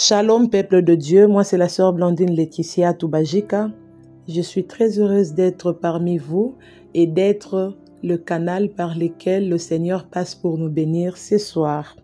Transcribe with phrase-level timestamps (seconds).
[0.00, 3.72] Shalom peuple de Dieu, moi c'est la sœur Blandine Laetitia Toubajika.
[4.28, 6.54] Je suis très heureuse d'être parmi vous
[6.94, 11.96] et d'être le canal par lequel le Seigneur passe pour nous bénir ce soir.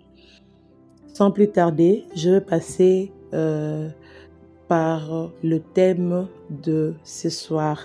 [1.06, 3.88] Sans plus tarder, je vais passer euh,
[4.66, 7.80] par le thème de ce soir.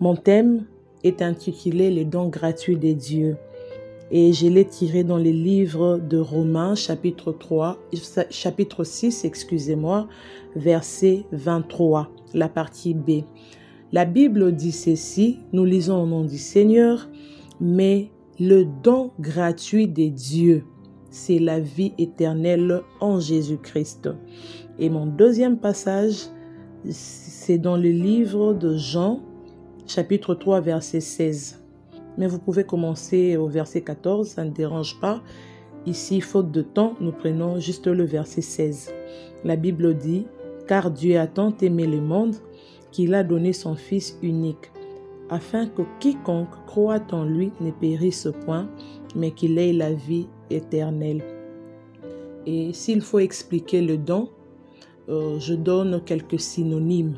[0.00, 0.64] Mon thème
[1.04, 3.36] est intitulé Les dons gratuits des dieux
[4.10, 7.78] et je l'ai tiré dans les livres de Romains chapitre 3
[8.30, 10.08] chapitre 6 excusez-moi
[10.56, 13.22] verset 23 la partie B.
[13.92, 17.08] La Bible dit ceci, nous lisons au nom du Seigneur,
[17.60, 20.64] mais le don gratuit des dieux,
[21.10, 24.10] c'est la vie éternelle en Jésus-Christ.
[24.78, 26.26] Et mon deuxième passage,
[26.90, 29.20] c'est dans le livre de Jean,
[29.86, 31.62] chapitre 3, verset 16
[32.18, 35.22] mais vous pouvez commencer au verset 14, ça ne dérange pas.
[35.86, 38.92] Ici, faute de temps, nous prenons juste le verset 16.
[39.44, 40.26] La Bible dit,
[40.66, 42.34] Car Dieu a tant aimé le monde
[42.90, 44.72] qu'il a donné son Fils unique,
[45.30, 48.68] afin que quiconque croit en lui ne périsse point,
[49.14, 51.22] mais qu'il ait la vie éternelle.
[52.46, 54.30] Et s'il faut expliquer le don,
[55.08, 57.16] euh, je donne quelques synonymes.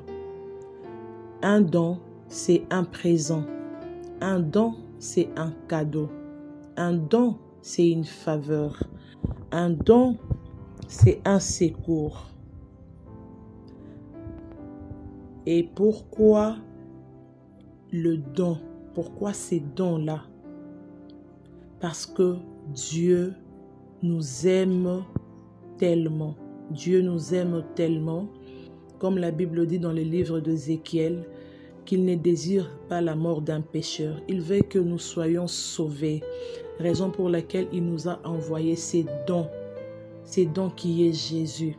[1.43, 3.45] Un don, c'est un présent.
[4.21, 6.09] Un don, c'est un cadeau.
[6.77, 8.85] Un don, c'est une faveur.
[9.51, 10.17] Un don,
[10.87, 12.27] c'est un secours.
[15.47, 16.57] Et pourquoi
[17.91, 18.59] le don?
[18.95, 20.23] Pourquoi ces dons-là?
[21.81, 22.37] Parce que
[22.75, 23.33] Dieu
[24.03, 25.03] nous aime
[25.79, 26.35] tellement.
[26.71, 28.29] Dieu nous aime tellement.
[28.99, 31.25] Comme la Bible dit dans le livre d'Ézéchiel,
[31.91, 34.23] qu'il ne désire pas la mort d'un pécheur.
[34.29, 36.23] Il veut que nous soyons sauvés.
[36.79, 39.49] Raison pour laquelle il nous a envoyé ses dons.
[40.23, 41.77] Ses dons qui est Jésus.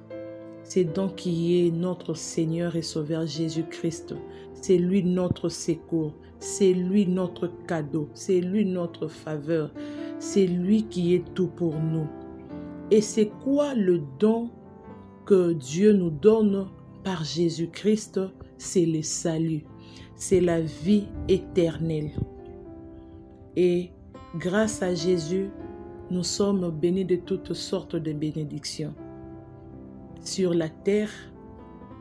[0.65, 4.13] Ses dons qui est notre Seigneur et Sauveur Jésus-Christ.
[4.53, 6.13] C'est lui notre secours.
[6.39, 8.09] C'est lui notre cadeau.
[8.13, 9.71] C'est lui notre faveur.
[10.19, 12.09] C'est lui qui est tout pour nous.
[12.91, 14.49] Et c'est quoi le don
[15.25, 16.67] que Dieu nous donne
[17.05, 18.19] par Jésus-Christ?
[18.57, 19.63] C'est le salut
[20.15, 22.11] c'est la vie éternelle.
[23.55, 23.91] Et
[24.37, 25.49] grâce à Jésus,
[26.09, 28.93] nous sommes bénis de toutes sortes de bénédictions
[30.23, 31.11] sur la terre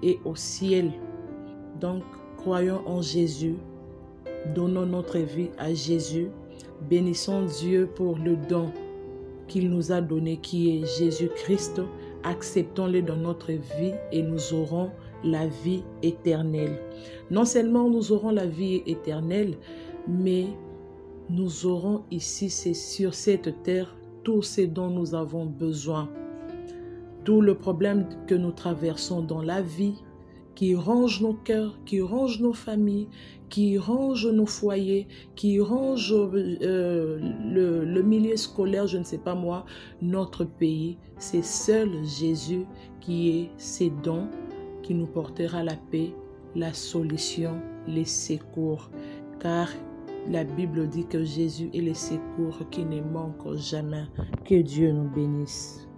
[0.03, 0.93] et au ciel.
[1.81, 2.03] Donc,
[2.37, 3.57] croyons en Jésus,
[4.55, 6.29] donnons notre vie à Jésus,
[6.89, 8.73] bénissons Dieu pour le don
[9.49, 11.83] qu'il nous a donné qui est Jésus-Christ,
[12.23, 14.91] acceptons-le dans notre vie et nous aurons
[15.25, 16.81] la vie éternelle.
[17.31, 19.57] Non seulement nous aurons la vie éternelle,
[20.09, 20.47] mais
[21.29, 26.11] nous aurons ici, c'est sur cette terre, tout ce dont nous avons besoin.
[27.25, 30.03] Tout le problème que nous traversons dans la vie,
[30.55, 33.09] qui range nos cœurs, qui range nos familles,
[33.49, 39.35] qui range nos foyers, qui range euh, le, le, milieu scolaire, je ne sais pas
[39.35, 39.65] moi,
[40.03, 40.99] notre pays.
[41.19, 42.67] C'est seul Jésus
[43.01, 44.29] qui est ses dons,
[44.95, 46.15] nous portera la paix,
[46.55, 48.91] la solution, les secours.
[49.41, 49.69] Car
[50.29, 54.05] la Bible dit que Jésus est le secours qui ne manque jamais.
[54.45, 55.90] Que Dieu nous bénisse.